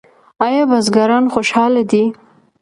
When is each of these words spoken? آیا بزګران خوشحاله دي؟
آیا 0.45 0.63
بزګران 0.71 1.23
خوشحاله 1.33 1.83
دي؟ 1.91 2.03